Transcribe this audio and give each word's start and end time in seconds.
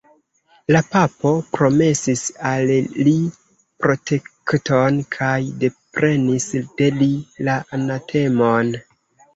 La 0.75 0.79
papo 0.93 1.33
promesis 1.57 2.23
al 2.53 2.73
li 3.09 3.13
protekton 3.85 4.99
kaj 5.19 5.39
deprenis 5.67 6.51
de 6.83 6.91
li 7.03 7.13
la 7.51 7.61
anatemon. 7.81 8.77